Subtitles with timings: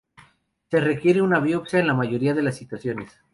[0.71, 3.21] Se requiere una biopsia en la mayoría de las situaciones.